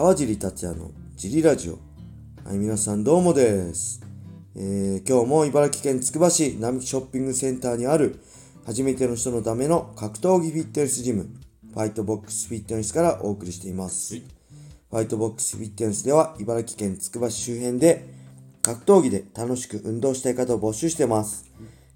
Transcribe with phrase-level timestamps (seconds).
[0.00, 1.78] 川尻達也のジリラジオ。
[2.48, 4.00] はい、皆さんどうもです。
[4.56, 8.18] えー今日も茨城県つくば市並木ショッピングセンターにある
[8.64, 11.28] 初めての人のための格闘技フィットネスジム、
[11.74, 14.14] ファイトボックスフィットネスからお送りしています。
[14.14, 14.22] はい
[14.90, 18.06] ファイトボックスフィットネスでは茨城県つくば市周辺で
[18.62, 21.44] 格闘技で楽しく運動したい方を募集してます。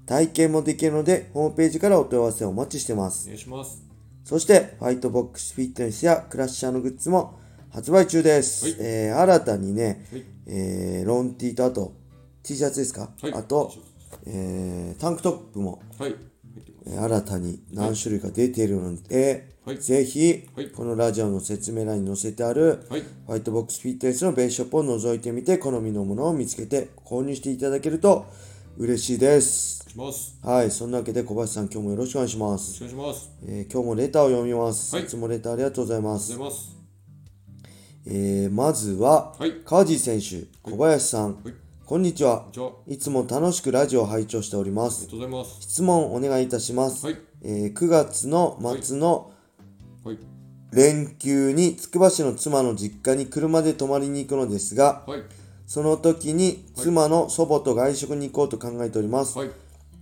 [0.05, 3.29] 体験もできるので、ホームページからお問い合わせをお待ちしてますお。
[3.29, 3.83] 願いします。
[4.25, 7.43] そして、ファイトボックスフィットネスやクラッシャーのグッズも
[7.75, 8.67] 発売中です。
[8.67, 11.93] はいえー新たにね、はいえーロン T とあと
[12.45, 13.73] T シャツですか、はいあと、
[14.27, 16.15] えータンクトップも、はい。
[16.87, 23.01] 新たに何種類か出ているので、はいぜひ、はいこのラジオの説明欄に載せてある、はい。
[23.01, 28.27] ファイトボックスフィットネスのベースショップを覗いてみて、好みのものを見つけて購入していただけると
[28.79, 29.85] 嬉しいです。
[30.43, 32.81] はい、そんなわけで小林さん、今日もよろしくお願いします。
[32.81, 33.31] よろしくお願いします。
[33.49, 34.95] えー今日もレターを読みます。
[34.95, 36.84] はいいつもレターありがとうございます。
[38.07, 39.53] えーまずは、はい。
[39.65, 41.55] 川地選手、小林さん、はい。
[41.87, 42.45] こんにちは。
[42.87, 45.09] いつも楽しくラジオを拝聴しておりまりがす。
[45.09, 45.57] とうございます。
[45.61, 47.07] 質問お願いいたします。
[47.07, 47.19] はい。
[47.43, 49.33] えー9月の末の
[50.05, 50.19] はい。
[50.73, 55.23] 連休につくば市の妻の実家に車で泊まりに行くのですが、はい。
[55.67, 59.39] その時に妻の祖母と外食に行こうと考えております。
[59.39, 59.51] はい。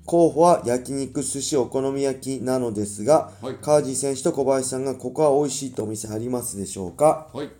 [0.06, 7.28] 候補は焼肉、寿司、お好み焼きなのですが、はい川地選手と小林さんがここは美味しいとお店ありますでしょうか？
[7.32, 7.50] はい。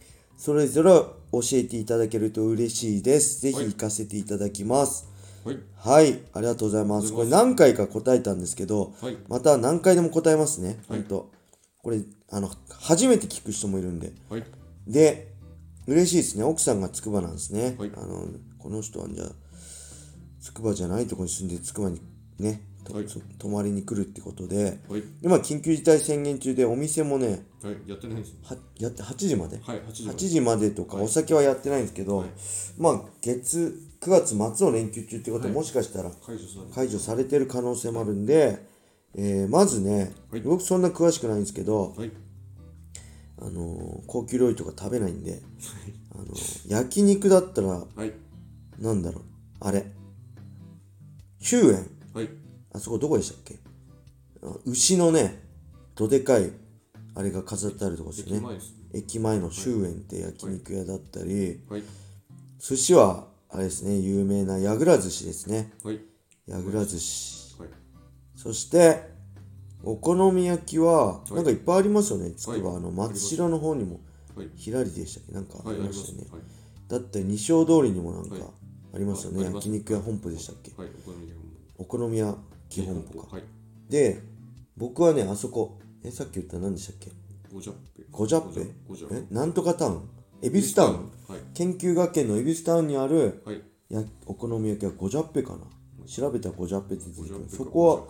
[0.43, 3.41] それぞれ教えていただけると嬉しいです。
[3.43, 5.07] ぜひはい行かせていただきます。
[5.45, 5.59] はい。
[5.77, 7.12] はい、ありがとうございます。
[7.12, 9.17] これ何回か答えたんですけど、はい。
[9.29, 10.81] また何回でも答えますね。
[10.89, 11.31] はいほんと。
[11.81, 14.11] これ、あの、初めて聞く人もいるんで。
[14.29, 14.45] はい。
[14.89, 15.33] で、
[15.87, 16.43] 嬉しいですね。
[16.43, 17.77] 奥さんがつくばなんですね。
[17.79, 18.27] はいあの、
[18.59, 19.29] この人はじゃあ、
[20.41, 22.01] つくばじゃないところに住んでつくばに
[22.41, 25.02] ね、とはいそ泊まりに来るってことで、はい。
[25.22, 27.77] 今緊急事態宣言中でお店もね、はい。
[27.86, 28.38] やってないんですね。
[28.42, 29.61] はやって8時まで？
[29.62, 29.80] はい。
[29.83, 30.28] 8時ま8で。
[30.28, 32.28] 時までとかお酒はやってないんですけど、はい
[32.78, 36.10] まあ月9月末の連休中ってことははいもしかしたら
[36.75, 38.66] 解除されてる可能性もあるんで、
[39.15, 42.10] えーまずね、はい僕そんな詳しくないんですけど、はい。
[43.41, 45.41] あのー高級料理とか食べないんで、
[46.15, 48.12] あのー焼肉だったらはい。
[48.78, 49.25] なんだろう
[49.60, 49.87] あれ
[51.41, 52.28] 中園はい。
[52.75, 53.59] あそこどこでしたっけ？
[54.43, 55.43] あ牛のね
[55.94, 56.50] どでかい
[57.15, 58.77] あれが飾ってあるとこですよね駅前ですね。
[58.94, 61.83] 駅前の周園って焼肉屋だったり、はい。
[62.59, 66.00] 寿司はあれですね有名な矢倉寿司ですねはい。
[66.47, 67.69] 矢倉寿司はい。
[68.34, 69.10] そして
[69.84, 74.00] お好み焼きはいなんかいっぱいありますよねつくば、はいあの松代の方にも
[74.34, 74.49] はい。
[74.56, 75.33] ひらりでしたっけ？
[75.33, 76.31] なんかありましたよね、。
[76.33, 76.43] はい。
[76.89, 78.44] だって二条通りにもなんかはい
[78.94, 80.72] ありますよね、焼肉屋本舗でしたっけ？
[80.77, 80.91] はい。
[80.99, 81.53] お好み焼きも。
[81.78, 82.34] お好み屋
[82.72, 83.37] 基本舗か。
[83.37, 83.44] はい。
[83.91, 84.22] で
[84.77, 87.10] 僕はねあそこえさっき言った何でしたっけ？
[87.53, 88.05] ゴジャッペ。
[88.10, 89.27] ゴジャッペ？
[89.31, 90.09] えなんとかタウン。
[90.41, 90.94] 恵比寿タウン。
[91.28, 91.41] はい。
[91.55, 93.62] 研究学園の恵比寿タウンにあるはい。
[93.91, 95.59] やお好み焼きはゴジャッペかな？
[96.06, 98.05] 調べたらゴジャッペって出てくるそこは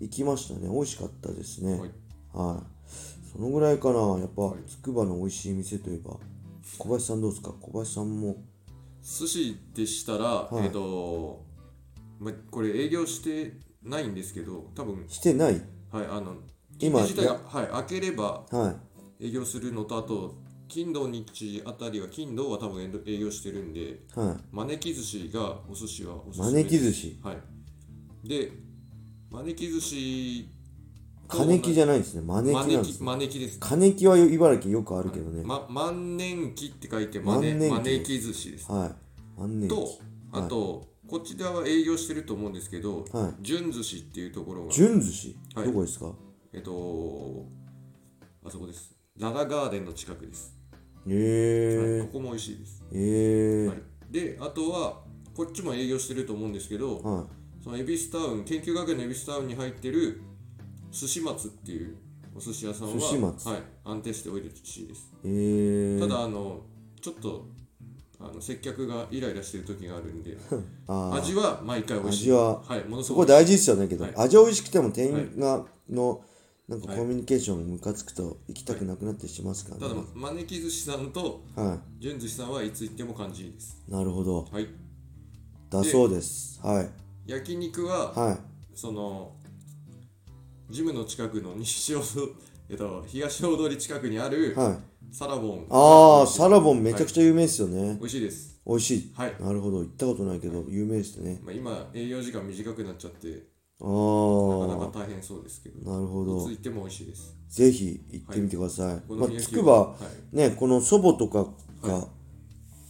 [0.00, 0.68] 行きましたね。
[0.68, 1.78] 美味しかったですね。
[1.78, 1.90] はい。
[2.34, 3.28] はい。
[3.32, 4.18] そのぐらいかな。
[4.18, 4.58] やっぱはい。
[4.68, 6.16] つくばの美味しい店といえば。
[6.76, 7.54] 小林さんどうですか？
[7.60, 8.36] 小林さんも。
[9.02, 10.64] 寿司でしたら、い。
[10.64, 11.42] えっ、と、
[12.18, 15.62] ま、これ営業してないんですけど多分してない？
[15.90, 16.36] はいあの
[16.78, 18.76] 今緊急事態がはい開ければは
[19.20, 19.26] い。
[19.26, 20.36] 営業するのとあと
[20.68, 24.44] 金土日あたりは金土は多分営業してるんではい。
[24.52, 26.52] 招き寿司がお寿司はおすす。
[26.52, 27.18] め招き寿司？
[27.22, 28.28] はい。
[28.28, 28.52] で
[29.30, 30.48] 招き寿司
[31.28, 32.22] 金木じゃゃないですね。
[32.22, 33.06] 招きなんですね。
[33.06, 35.42] 招きです金木は茨城よくあるけどね。
[35.44, 37.66] ま、万年期って書いて万年期。
[37.66, 38.94] 招招き寿司ですはい。
[39.38, 39.98] 万年と期
[40.32, 43.34] あと、こっちでは営業してると思うんですけど、はい。
[43.42, 44.72] 純寿司っていうところが。
[44.72, 45.36] 純寿司？
[45.54, 45.66] はい。
[45.66, 46.12] どこですか？
[46.52, 47.46] えっと
[48.44, 48.94] あそこです。
[49.18, 50.56] ララガーデンの近くです、
[51.08, 52.06] へえはい。
[52.06, 55.02] ここも美味しいです、へえはい、であとは
[55.34, 57.26] こっちも営業してると思うんですけど、は
[57.64, 60.22] その恵比寿タウン研究学園の恵比寿タウンに入ってる
[60.92, 61.96] 寿司松っていう
[62.32, 63.48] お寿司屋さんは寿司松。
[63.48, 66.60] はい、安定して美味しいです、いへえただあの
[67.00, 67.48] ちょっと
[68.20, 70.36] あの接客がイライラしてる時があるんで
[70.88, 71.14] あー。
[71.14, 72.24] 味は毎回美味しい。
[72.24, 74.14] 味ははい、ものすそごくこ大事ですよねけど、はい。
[74.16, 76.22] 味美味しくても店員がの
[76.68, 83.82] なんかコミュニケーションムカつくと行きたくなくなってしますからただね、招き寿司さんとは純寿司さんはいつ行っても感じいいです。
[83.88, 84.46] いなるほど。
[84.52, 84.68] はい。
[85.70, 86.60] だそうです。
[86.62, 86.90] はい。
[87.26, 88.38] 焼肉ははい。
[88.74, 89.32] その
[90.70, 92.28] ジムの近くの西大通
[92.70, 94.78] えっと東大通り近くにあるはい。
[95.10, 95.66] サラボン。
[95.70, 97.96] ああサラボンめちゃくゃ、ちゃ有名ですよね、はい。
[97.96, 98.60] 美味しいです。
[98.66, 99.12] 美味しい。
[99.14, 99.78] はい、なるほど。
[99.78, 101.40] 行ったことないけど有名ですね。
[101.42, 103.46] まあ、今営業時間短くなっちゃって
[103.80, 105.80] あなかなあか大変そうですけど。
[105.80, 106.44] いなるほど。
[106.44, 107.34] つ行っても美味しいです。
[107.48, 109.96] ぜひ行ってみてください、まあ、つくばは
[110.32, 110.36] い。
[110.36, 111.46] ねこの祖母とか
[111.82, 112.06] が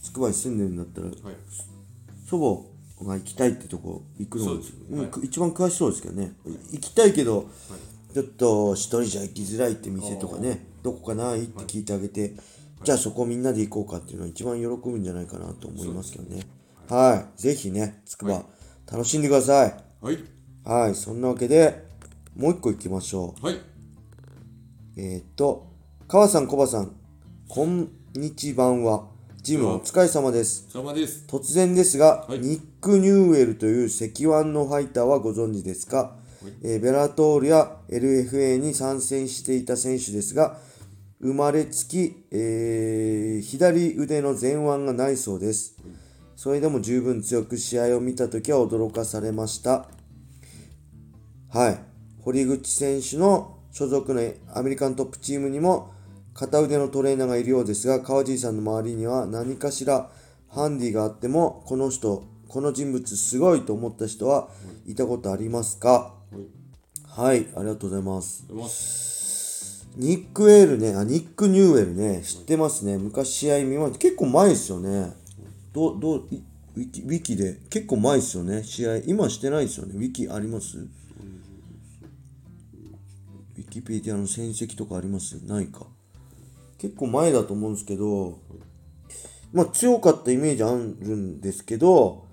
[0.03, 1.15] つくばに住んでるんだったらはい。
[2.27, 2.67] 祖
[2.99, 5.09] 母が行きたいってとこ行くのそうですね。
[5.23, 6.33] 一番詳しそうですけどね。
[6.71, 7.47] 行きたいけど、
[8.13, 12.33] ちょっと一人じゃ行きづらいって店とかねどこかないって聞いてあげて、
[12.83, 16.43] じゃあそこみんなで行こうかっていうのは一番喜ぶんじゃないかなと思いますけどね。
[16.87, 17.41] はい。
[17.41, 18.91] ぜひねつくば、はい。
[18.91, 19.75] 楽しんでください。
[20.01, 20.17] はい。
[20.63, 20.95] はい。
[20.95, 21.85] そんなわけで
[22.35, 23.45] もう一個行きましょう。
[23.45, 23.59] はい。
[24.97, 25.67] えー、っと、
[26.07, 26.95] 川さん、コバさん、
[27.47, 28.65] こんにちは。
[28.67, 29.07] んは、
[29.41, 30.67] ジムお疲れ様です。
[30.73, 31.25] 様です。
[31.27, 32.39] 突然ですが、はい。
[32.39, 34.05] ニック・ニューエルという赤
[34.41, 36.15] 腕のファイターはご存知ですか、
[36.63, 40.57] えベラトールや LFA に参戦していた選手ですが、
[41.21, 45.75] 生まれつき、えー左腕の前腕がないそうです。
[46.35, 49.89] それでも十分強く試合を見たときは驚かされました。
[51.49, 51.79] はい。
[52.21, 54.21] 堀口選手の所属の
[54.53, 55.91] アメリカントップチームにも
[56.33, 60.09] 片腕のトレーナーがいるようですが、川尻さんの周りには何かしら
[60.47, 64.49] ハンディがあっても、この人、この人物すごいと思った人は
[64.87, 66.13] いたことありますか？
[67.19, 68.45] はいはい、ありがとうございます。
[69.97, 72.97] ニック・エールね、あ、ニック・ニューエルね、知ってますね。
[72.97, 73.99] 昔試合見ました。
[73.99, 75.11] 結構前ですよね。
[75.73, 78.99] どう、どウィキウィキで、結構前ですよね、試合。
[78.99, 79.95] 今してないですよね。
[79.97, 80.77] ウィキあります？
[80.77, 85.45] ウィキペディアの戦績とかあります？
[85.45, 85.87] ないか。
[86.77, 88.39] 結構前だと思うんですけど、
[89.51, 92.23] まあ強かったイメージあるんですけど、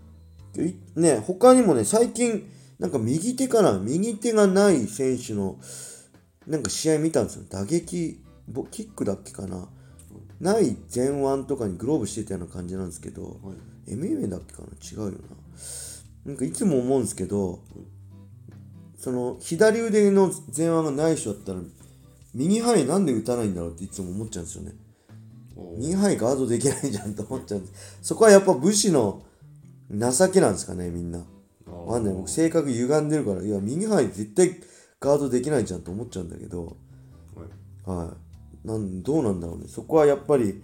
[0.57, 2.49] いね、他にもね、最近、
[2.79, 5.59] なんか右手かな、右手がない選手の、
[6.47, 7.45] なんか試合見たんですよ。
[7.49, 9.69] 打撃、ボキックだっけかな。
[10.41, 13.33] ない前腕とかにグローブしてたような感じなんですけど、はい
[13.87, 15.19] MMA だっけかな違うよな。
[16.25, 17.61] なんかいつも思うんですけど、
[18.99, 21.61] その左腕の前腕がない人だったら、
[22.35, 24.73] 右範囲なんで打たないんだろうっていつも思っちゃうんですよね。
[25.79, 27.99] 右範囲ガードできないじゃんと思っちゃうんです。
[28.03, 29.23] そこはやっぱ武士の
[29.91, 31.25] 情けなんですかね、みんな。
[31.87, 32.15] わかんない。
[32.15, 34.57] 僕性格歪んでるから、いや、右範囲絶対
[35.01, 36.77] ガードできないじゃんと思っちゃうんだけど、
[37.35, 38.15] はいは
[38.65, 38.67] い。
[38.67, 39.67] なんどうなんだろうね。
[39.69, 40.61] そこはやっぱり、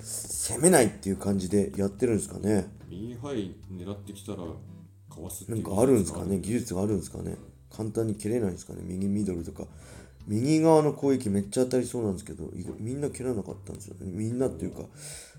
[0.00, 2.68] 攻めないっていう感じでやってるんですかね。
[2.88, 6.38] 右範囲狙ってきたらかわすってないんうかあるんですかね。
[6.40, 7.36] 技術があるんですかね。
[7.70, 8.80] 簡単に蹴れないんですかね。
[8.82, 9.64] 右ミドルとか。
[10.26, 14.10] 右側の攻撃めっちゃ当たりそうなんですけど、みんな蹴らなかったんですよね。
[14.12, 14.82] みんなっていうか、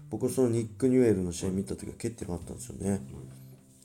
[0.10, 3.02] 僕そのニック・ニューエルの試合見た時は蹴ってなかったんですよね。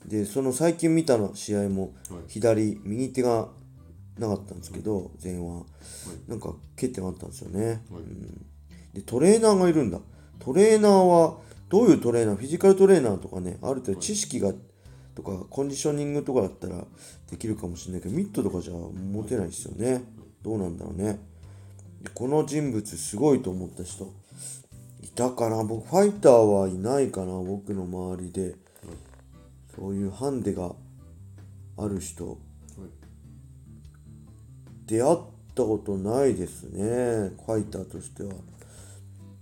[0.07, 3.49] で、その最近見たの試合もはい左、右手が
[4.17, 5.43] なかったんですけど、前腕。
[6.27, 7.83] なんか蹴ってなかったんですよね。
[7.91, 8.03] はい
[8.93, 9.99] で、トレーナーがいるんだ。
[10.39, 14.53] トレーナーは、どういうトレーナー、フィジカルトレーナーとかね、ある程度知識が、
[15.15, 16.85] とか、コンディショニングとかだったら
[17.29, 20.03] できるかもしれないけど、ミットとかじゃ持てないですよね。
[20.41, 21.19] どうなんだろうね。
[22.03, 24.13] でこの人物すごいと思った人、
[25.01, 25.61] いたかな？
[25.65, 28.55] 僕、ファイターはいないかな僕の周りで。
[29.75, 30.73] そういうハンデが
[31.77, 32.37] ある人、はい。
[34.85, 35.17] 出会っ
[35.53, 38.33] たことないですねファイターとしては。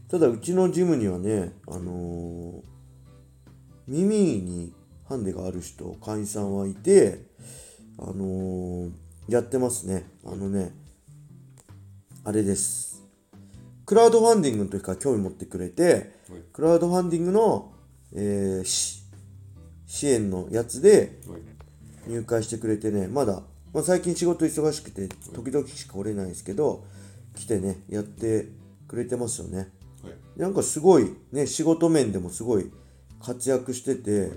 [0.09, 2.61] ただうちのジムにはねあのー
[3.85, 4.73] 耳に
[5.09, 7.25] ハンデがある人会員さんはいて
[7.97, 8.91] あのー
[9.27, 10.05] やってますね。
[10.25, 10.71] あのね
[12.23, 13.03] あれです。
[13.85, 15.83] クラウドファンディングの時から興味持ってくれて
[16.29, 16.41] はい。
[16.51, 17.73] クラウドファンディングの、
[18.13, 19.02] えーし
[19.93, 21.41] 支援のやつではい。
[22.07, 26.83] 入会してくれてねまだ、まあ、最近仕事忙しくて時々しか来れないですけど
[27.35, 28.47] 来てねやって
[28.87, 29.69] くれてますよね。
[30.01, 30.13] はい。
[30.35, 32.71] なんかすごいね仕事面でもすごい
[33.21, 34.31] 活躍してて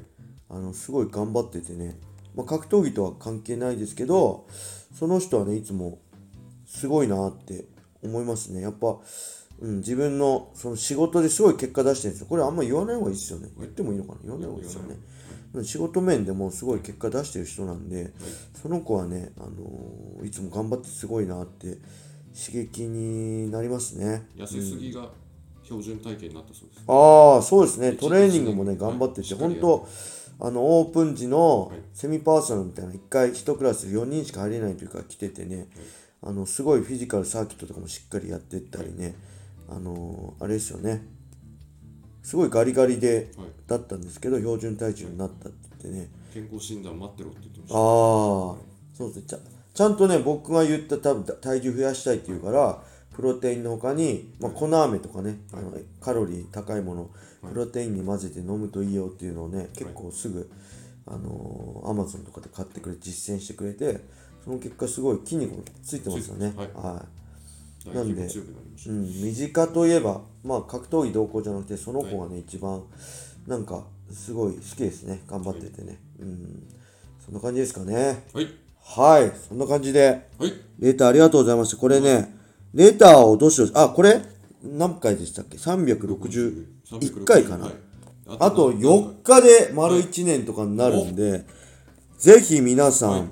[0.51, 1.99] あのすごい頑張っててね、
[2.35, 4.47] まあ、格闘技とは関係ないですけど
[4.95, 5.99] その人はねいつも
[6.67, 7.65] すごいなって
[8.03, 8.61] 思いますね。
[8.61, 8.99] やっぱ、
[9.61, 12.27] うん、自分のその仕事ですごい結果出してるんですよ。
[12.29, 13.49] これあんま言わない方がいいですよね。
[13.59, 14.19] 言ってもいいのかな？
[14.23, 14.89] 言わない方がいいですよね。
[14.91, 15.16] うん
[15.65, 18.13] 仕事面でもすごい結果出してる人なんで、
[18.61, 21.77] その子はね、あのーいつも頑張ってすごいなって
[22.35, 24.27] 刺激になりますね。
[24.37, 25.09] 痩せすぎが
[25.63, 27.93] 標準体型になったそうです、ああ、そうですね。
[27.93, 29.89] 一トレーニングもね、一頑張ってて、しっかり本当
[30.47, 35.69] あの、オープン時のはいセミパーソナルみたいな、1回1クラス4人しか入れないというか来ててね、
[36.23, 39.15] あの、すごいフィジカルサーキットとかもしっかりやってったりね、
[39.69, 41.16] あのーあれですよね。
[42.27, 43.47] すごいガリガリで、はい。
[43.69, 49.23] だったんですけど、標準体重になったって言ってね、健康診断待ってろって言ってましああたそうですね。
[49.29, 49.39] ちゃ
[49.73, 52.83] ちゃんとね僕が言った多分体重増やしたいって言うから
[53.15, 57.11] プロテインの他に、まあ、粉飴とかね、あのカロリー高いもの
[57.49, 60.51] プロテインに混ぜて飲むといいよっていうのをね結構すぐ、
[61.07, 64.01] あのー、アマゾンとかで買ってくれて実践してくれて
[64.45, 66.53] その結果すごい筋肉もついてますよね。
[66.57, 66.67] つい
[67.95, 68.29] なんで
[68.89, 72.83] うん、身近といえば、まあ、格闘技同行じゃなくて、その子がね、一番、
[73.47, 75.23] なんか、すごい好きですね。
[75.27, 75.99] 頑張っててね。
[76.21, 76.63] うん。
[77.25, 78.25] そんな感じですかね。
[78.33, 78.49] はい
[78.89, 79.33] はい。
[79.49, 81.77] そんな感じで、はいレーターありがとうございました。
[81.77, 82.33] これね、
[82.75, 83.73] レーターをどうしよう。
[83.75, 84.21] あ、これ、
[84.63, 87.67] 何回でしたっけ ?361 回かな？
[87.67, 87.75] はい
[88.41, 91.45] あと4日で丸1年とかになるんで、
[92.19, 93.23] ぜひ皆さん、はい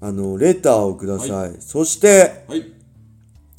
[0.00, 1.56] あの、レターをください。
[1.60, 2.77] そして、はい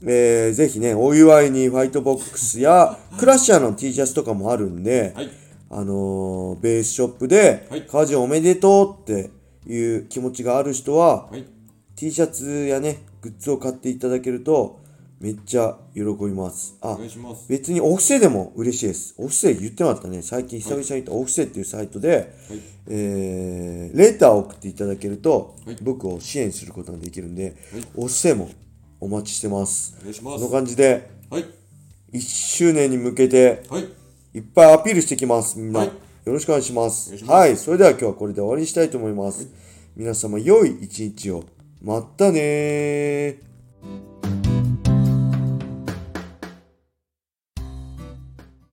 [0.05, 5.29] えー、ぜひね、お祝いにファイトボックスや、クラッシャーの T シャツとかもあるんで、はい。
[5.71, 7.81] あのーベースショップで、はい。
[7.83, 9.29] カジおめでとうって
[9.67, 11.45] いう気持ちがある人は、はい。
[11.95, 14.79] T シャツやね、グッズを買っていただけると、
[15.19, 16.77] めっちゃ喜びます。
[16.79, 17.45] あお願いします。
[17.49, 19.15] 別にオフセでも嬉しいです。
[19.17, 20.21] オフセ言ってなかったね。
[20.21, 22.59] 最近久々に言ったオフセっていうサイトで、はい。
[22.87, 25.77] えー、レーターを送っていただけると、はい。
[25.81, 27.53] 僕を支援することができるんで、はい。
[27.97, 28.49] オフセも
[28.99, 29.95] お待ちしてます。
[29.99, 31.45] お願いしますこの感じで、はい
[32.11, 33.85] 1周年に向けて、はい
[34.33, 35.59] いっぱいアピールしてきます。
[35.59, 35.79] みんな。
[35.79, 35.91] はい
[36.25, 37.15] よろしくお願いします。
[37.15, 37.57] いしますはい。
[37.57, 39.47] それでは今日はこれで終わりにしたいと思います。
[39.95, 41.43] 皆様、良い一日を。
[41.81, 43.48] またねー。